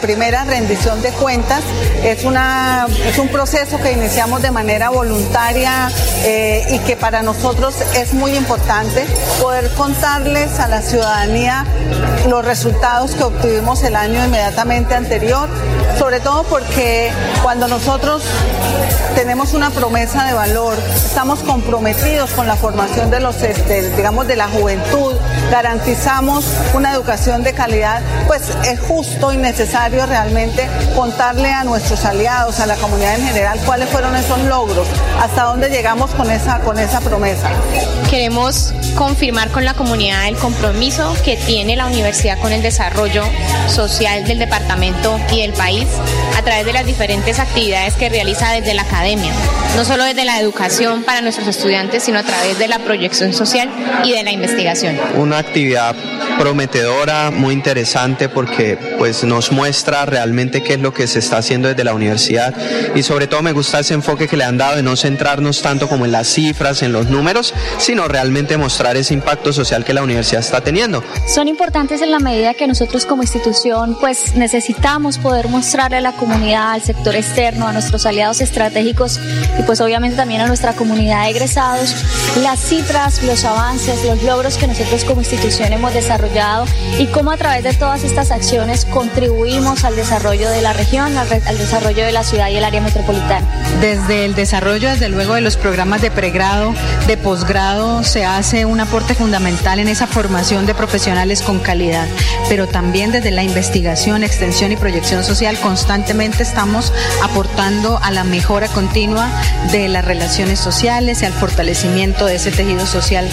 Primera 0.00 0.44
rendición 0.44 1.00
de 1.02 1.10
cuentas. 1.12 1.62
Es, 2.02 2.24
una, 2.24 2.86
es 3.06 3.18
un 3.18 3.28
proceso 3.28 3.78
que 3.78 3.92
iniciamos 3.92 4.42
de 4.42 4.50
manera 4.50 4.90
voluntaria 4.90 5.90
eh, 6.24 6.64
y 6.70 6.78
que 6.80 6.96
para 6.96 7.22
nosotros 7.22 7.74
es 7.96 8.14
muy 8.14 8.32
importante 8.32 9.06
poder 9.40 9.70
contarles 9.74 10.58
a 10.58 10.68
la 10.68 10.82
ciudadanía 10.82 11.64
los 12.28 12.44
resultados 12.44 13.12
que 13.12 13.24
obtuvimos 13.24 13.82
el 13.84 13.96
año 13.96 14.24
inmediatamente 14.24 14.94
anterior, 14.94 15.48
sobre 16.00 16.18
todo 16.20 16.44
porque 16.44 17.12
cuando 17.42 17.68
nosotros 17.68 18.22
tenemos 19.14 19.52
una 19.52 19.68
promesa 19.68 20.24
de 20.24 20.32
valor, 20.32 20.78
estamos 20.94 21.40
comprometidos 21.40 22.30
con 22.30 22.46
la 22.46 22.56
formación 22.56 23.10
de 23.10 23.20
los, 23.20 23.42
este, 23.42 23.94
digamos, 23.94 24.26
de 24.26 24.34
la 24.36 24.48
juventud, 24.48 25.14
garantizamos 25.50 26.46
una 26.72 26.94
educación 26.94 27.42
de 27.42 27.52
calidad, 27.52 28.00
pues 28.26 28.44
es 28.64 28.80
justo 28.80 29.34
y 29.34 29.36
necesario 29.36 30.06
realmente 30.06 30.66
contarle 30.96 31.52
a 31.52 31.64
nuestros 31.64 32.02
aliados, 32.06 32.60
a 32.60 32.66
la 32.66 32.76
comunidad 32.76 33.16
en 33.16 33.26
general, 33.26 33.60
cuáles 33.66 33.90
fueron 33.90 34.16
esos 34.16 34.40
logros, 34.44 34.88
hasta 35.20 35.42
dónde 35.42 35.68
llegamos 35.68 36.12
con 36.12 36.30
esa, 36.30 36.60
con 36.60 36.78
esa 36.78 37.00
promesa. 37.00 37.50
Queremos 38.08 38.72
confirmar 38.94 39.50
con 39.50 39.66
la 39.66 39.74
comunidad 39.74 40.28
el 40.28 40.36
compromiso 40.36 41.14
que 41.26 41.36
tiene 41.36 41.76
la 41.76 41.84
universidad 41.84 42.38
con 42.38 42.52
el 42.52 42.62
desarrollo 42.62 43.22
social 43.68 44.24
del 44.24 44.38
departamento 44.38 45.20
y 45.30 45.42
del 45.42 45.52
país 45.52 45.89
a 46.36 46.42
través 46.42 46.64
de 46.64 46.72
las 46.72 46.86
diferentes 46.86 47.38
actividades 47.38 47.94
que 47.94 48.08
realiza 48.08 48.52
desde 48.52 48.74
la 48.74 48.82
academia, 48.82 49.32
no 49.76 49.84
solo 49.84 50.04
desde 50.04 50.24
la 50.24 50.40
educación 50.40 51.02
para 51.04 51.20
nuestros 51.20 51.46
estudiantes, 51.48 52.02
sino 52.02 52.18
a 52.18 52.22
través 52.22 52.58
de 52.58 52.68
la 52.68 52.78
proyección 52.78 53.32
social 53.32 53.70
y 54.04 54.12
de 54.12 54.22
la 54.22 54.32
investigación. 54.32 54.98
Una 55.16 55.38
actividad 55.38 55.94
prometedora, 56.40 57.30
muy 57.30 57.52
interesante 57.52 58.30
porque 58.30 58.78
pues 58.96 59.24
nos 59.24 59.52
muestra 59.52 60.06
realmente 60.06 60.62
qué 60.62 60.72
es 60.72 60.80
lo 60.80 60.94
que 60.94 61.06
se 61.06 61.18
está 61.18 61.36
haciendo 61.36 61.68
desde 61.68 61.84
la 61.84 61.92
universidad 61.92 62.54
y 62.94 63.02
sobre 63.02 63.26
todo 63.26 63.42
me 63.42 63.52
gusta 63.52 63.80
ese 63.80 63.92
enfoque 63.92 64.26
que 64.26 64.38
le 64.38 64.44
han 64.44 64.56
dado 64.56 64.76
de 64.76 64.82
no 64.82 64.96
centrarnos 64.96 65.60
tanto 65.60 65.86
como 65.86 66.06
en 66.06 66.12
las 66.12 66.28
cifras, 66.28 66.82
en 66.82 66.92
los 66.92 67.10
números, 67.10 67.52
sino 67.76 68.08
realmente 68.08 68.56
mostrar 68.56 68.96
ese 68.96 69.12
impacto 69.12 69.52
social 69.52 69.84
que 69.84 69.92
la 69.92 70.02
universidad 70.02 70.40
está 70.40 70.62
teniendo. 70.62 71.04
Son 71.26 71.46
importantes 71.46 72.00
en 72.00 72.10
la 72.10 72.20
medida 72.20 72.54
que 72.54 72.66
nosotros 72.66 73.04
como 73.04 73.22
institución 73.22 73.98
pues 74.00 74.34
necesitamos 74.34 75.18
poder 75.18 75.48
mostrarle 75.48 75.98
a 75.98 76.00
la 76.00 76.12
comunidad, 76.12 76.70
al 76.70 76.82
sector 76.82 77.16
externo, 77.16 77.66
a 77.66 77.74
nuestros 77.74 78.06
aliados 78.06 78.40
estratégicos 78.40 79.20
y 79.58 79.62
pues 79.64 79.82
obviamente 79.82 80.16
también 80.16 80.40
a 80.40 80.46
nuestra 80.46 80.72
comunidad 80.72 81.24
de 81.24 81.32
egresados 81.32 81.94
las 82.42 82.60
cifras, 82.60 83.22
los 83.24 83.44
avances, 83.44 84.06
los 84.06 84.22
logros 84.22 84.56
que 84.56 84.66
nosotros 84.66 85.04
como 85.04 85.20
institución 85.20 85.70
hemos 85.74 85.92
desarrollado 85.92 86.29
y 86.98 87.06
cómo 87.06 87.30
a 87.30 87.36
través 87.36 87.64
de 87.64 87.72
todas 87.72 88.04
estas 88.04 88.30
acciones 88.30 88.84
contribuimos 88.84 89.84
al 89.84 89.96
desarrollo 89.96 90.48
de 90.50 90.62
la 90.62 90.72
región, 90.72 91.16
al, 91.16 91.28
al 91.32 91.58
desarrollo 91.58 92.04
de 92.04 92.12
la 92.12 92.22
ciudad 92.22 92.48
y 92.48 92.56
el 92.56 92.64
área 92.64 92.80
metropolitana. 92.80 93.46
Desde 93.80 94.24
el 94.24 94.34
desarrollo, 94.34 94.90
desde 94.90 95.08
luego, 95.08 95.34
de 95.34 95.40
los 95.40 95.56
programas 95.56 96.02
de 96.02 96.10
pregrado, 96.10 96.72
de 97.06 97.16
posgrado, 97.16 98.04
se 98.04 98.24
hace 98.24 98.64
un 98.64 98.80
aporte 98.80 99.14
fundamental 99.14 99.78
en 99.78 99.88
esa 99.88 100.06
formación 100.06 100.66
de 100.66 100.74
profesionales 100.74 101.42
con 101.42 101.58
calidad, 101.58 102.06
pero 102.48 102.66
también 102.66 103.12
desde 103.12 103.30
la 103.30 103.42
investigación, 103.42 104.22
extensión 104.22 104.72
y 104.72 104.76
proyección 104.76 105.24
social 105.24 105.58
constantemente 105.58 106.42
estamos 106.42 106.92
aportando 107.22 107.98
a 108.02 108.10
la 108.10 108.24
mejora 108.24 108.68
continua 108.68 109.28
de 109.72 109.88
las 109.88 110.04
relaciones 110.04 110.58
sociales 110.58 111.22
y 111.22 111.24
al 111.24 111.32
fortalecimiento 111.32 112.26
de 112.26 112.36
ese 112.36 112.50
tejido 112.50 112.86
social 112.86 113.28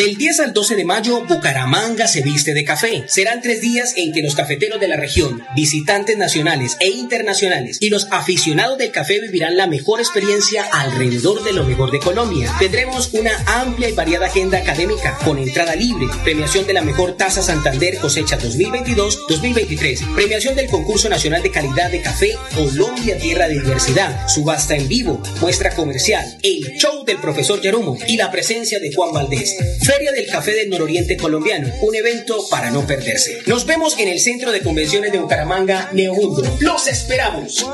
Del 0.00 0.16
10 0.16 0.40
al 0.40 0.54
12 0.54 0.76
de 0.76 0.84
mayo, 0.86 1.26
Bucaramanga 1.26 2.08
se 2.08 2.22
viste 2.22 2.54
de 2.54 2.64
café. 2.64 3.04
Serán 3.06 3.42
tres 3.42 3.60
días 3.60 3.92
en 3.98 4.14
que 4.14 4.22
los 4.22 4.34
cafeteros 4.34 4.80
de 4.80 4.88
la 4.88 4.96
región, 4.96 5.42
visitantes 5.54 6.16
nacionales 6.16 6.78
e 6.80 6.88
internacionales 6.88 7.76
y 7.80 7.90
los 7.90 8.08
aficionados 8.10 8.78
del 8.78 8.92
café 8.92 9.20
vivirán 9.20 9.58
la 9.58 9.66
mejor 9.66 10.00
experiencia 10.00 10.64
alrededor 10.72 11.44
de 11.44 11.52
lo 11.52 11.64
mejor 11.64 11.90
de 11.90 11.98
Colombia. 11.98 12.50
Tendremos 12.58 13.12
una 13.12 13.32
amplia 13.46 13.90
y 13.90 13.92
variada 13.92 14.28
agenda 14.28 14.56
académica 14.56 15.18
con 15.22 15.36
entrada 15.36 15.76
libre, 15.76 16.06
premiación 16.24 16.66
de 16.66 16.72
la 16.72 16.80
mejor 16.80 17.18
tasa 17.18 17.42
Santander 17.42 17.98
cosecha 17.98 18.38
2022-2023, 18.38 20.14
premiación 20.14 20.56
del 20.56 20.70
concurso 20.70 21.10
nacional 21.10 21.42
de 21.42 21.50
calidad 21.50 21.90
de 21.90 22.00
café 22.00 22.38
Colombia 22.54 23.18
Tierra 23.18 23.48
de 23.48 23.60
Diversidad, 23.60 24.26
subasta 24.28 24.74
en 24.74 24.88
vivo, 24.88 25.22
muestra 25.42 25.74
comercial, 25.74 26.24
el 26.42 26.78
show 26.78 27.04
del 27.04 27.18
profesor 27.18 27.60
Yarumo 27.60 27.98
y 28.08 28.16
la 28.16 28.30
presencia 28.30 28.80
de 28.80 28.94
Juan 28.94 29.12
Valdés. 29.12 29.58
Feria 29.90 30.12
del 30.12 30.26
Café 30.28 30.52
del 30.52 30.70
Nororiente 30.70 31.16
Colombiano, 31.16 31.68
un 31.82 31.96
evento 31.96 32.46
para 32.48 32.70
no 32.70 32.86
perderse. 32.86 33.42
Nos 33.46 33.66
vemos 33.66 33.98
en 33.98 34.06
el 34.06 34.20
Centro 34.20 34.52
de 34.52 34.60
Convenciones 34.60 35.10
de 35.10 35.18
Bucaramanga, 35.18 35.90
Neomundo. 35.92 36.44
¡Los 36.60 36.86
esperamos! 36.86 37.66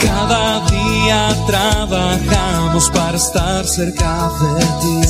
Cada 0.00 0.70
día 0.70 1.36
trabajamos 1.48 2.88
para 2.90 3.16
estar 3.16 3.66
cerca 3.66 4.30
de 4.40 4.64
ti. 4.80 5.08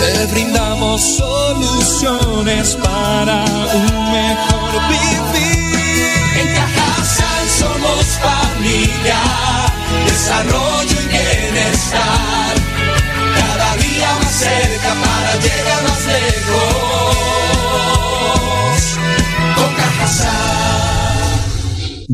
Te 0.00 0.32
brindamos 0.32 1.00
soluciones 1.00 2.74
para 2.82 3.44
un 3.72 4.12
mejor 4.12 4.88
vivir. 4.88 5.24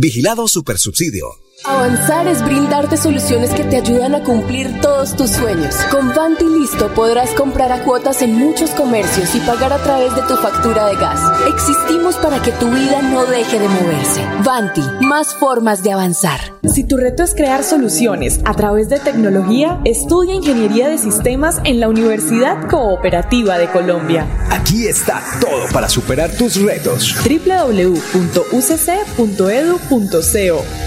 Vigilado 0.03 0.49
Supersubsidio. 0.49 1.27
Avanzar 1.71 2.27
es 2.27 2.45
brindarte 2.45 2.97
soluciones 2.97 3.51
que 3.51 3.63
te 3.63 3.77
ayudan 3.77 4.17
a 4.17 4.25
cumplir 4.25 4.81
todos 4.81 5.15
tus 5.15 5.31
sueños. 5.31 5.77
Con 5.93 6.13
Vanti 6.13 6.45
Listo 6.45 6.93
podrás 6.95 7.31
comprar 7.31 7.71
a 7.71 7.85
cuotas 7.85 8.23
en 8.23 8.35
muchos 8.35 8.71
comercios 8.71 9.33
y 9.37 9.41
pagar 9.41 9.73
a 9.73 9.79
través 9.79 10.13
de 10.17 10.23
tu 10.23 10.35
factura 10.37 10.87
de 10.87 10.97
gas. 10.97 11.21
Existimos 11.49 12.17
para 12.17 12.43
que 12.43 12.51
tu 12.51 12.69
vida 12.69 13.01
no 13.03 13.25
deje 13.25 13.61
de 13.61 13.69
moverse. 13.69 14.21
Vanti, 14.45 14.83
más 15.01 15.33
formas 15.37 15.85
de 15.85 15.93
avanzar. 15.93 16.41
Si 16.65 16.83
tu 16.83 16.97
reto 16.97 17.23
es 17.23 17.35
crear 17.35 17.63
soluciones 17.63 18.41
a 18.45 18.55
través 18.55 18.89
de 18.89 18.99
tecnología, 18.99 19.81
estudia 19.85 20.35
Ingeniería 20.35 20.89
de 20.89 20.99
Sistemas 20.99 21.61
en 21.65 21.79
la 21.79 21.89
Universidad 21.89 22.69
Cooperativa 22.69 23.59
de 23.59 23.69
Colombia. 23.71 24.27
Aquí 24.51 24.89
está 24.89 25.23
todo 25.41 25.69
para 25.73 25.89
superar 25.89 26.33
tus 26.33 26.61
retos. 26.61 27.15
www.ucc.edu.co 27.25 28.11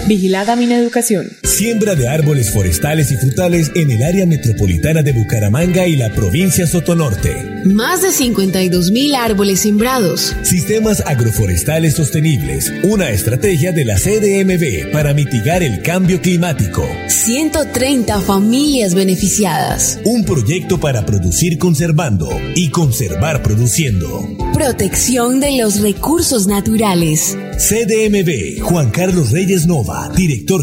Vigilada 0.07 0.55
mi 0.57 0.72
Educación. 0.77 1.27
Siembra 1.43 1.95
de 1.95 2.07
árboles 2.07 2.51
forestales 2.51 3.11
y 3.11 3.15
frutales 3.17 3.71
en 3.75 3.91
el 3.91 4.03
área 4.03 4.25
metropolitana 4.25 5.01
de 5.01 5.13
Bucaramanga 5.13 5.87
y 5.87 5.95
la 5.95 6.09
provincia 6.13 6.67
Sotonorte. 6.67 7.63
Más 7.65 8.01
de 8.01 8.11
52 8.11 8.91
mil 8.91 9.15
árboles 9.15 9.61
sembrados. 9.61 10.35
Sistemas 10.43 11.01
agroforestales 11.05 11.93
sostenibles. 11.93 12.71
Una 12.83 13.09
estrategia 13.09 13.71
de 13.71 13.85
la 13.85 13.95
CDMB 13.95 14.91
para 14.91 15.13
mitigar 15.13 15.63
el 15.63 15.81
cambio 15.81 16.21
climático. 16.21 16.85
130 17.07 18.19
familias 18.21 18.95
beneficiadas. 18.95 19.99
Un 20.03 20.25
proyecto 20.25 20.79
para 20.79 21.05
producir 21.05 21.57
conservando 21.57 22.29
y 22.55 22.69
conservar 22.69 23.41
produciendo. 23.43 24.27
Protección 24.53 25.39
de 25.39 25.57
los 25.57 25.81
recursos 25.81 26.47
naturales. 26.47 27.37
CDMB, 27.57 28.61
Juan 28.61 28.89
Carlos 28.91 29.31
Reyes 29.31 29.67
Nova, 29.67 30.11
director 30.15 30.62